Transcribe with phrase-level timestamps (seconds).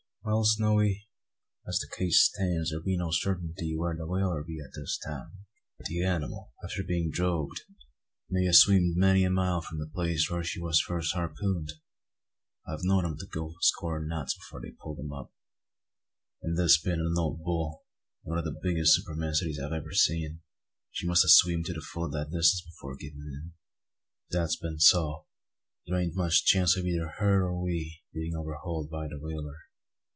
[0.23, 1.07] "Well, Snowy,
[1.67, 5.31] as the case stands, thear be no sartinty where the whaler be at this time.
[5.79, 7.61] The anymal, after being drogued,
[8.29, 11.71] may a' sweemed many a mile from the place where she war first harpooned.
[12.67, 15.33] I've knowed 'em to go a score o' knots afore they pulled up;
[16.43, 17.83] an' this bein' a' old bull,
[18.21, 20.37] one o' the biggest spermacetys I ever see,
[20.91, 23.53] she must a sweemed to the full o' that distance afore givin' in.
[24.27, 25.25] If that's been so,
[25.87, 29.57] thear ain't much chance o' eyther her or we bein' overhauled by the whaler."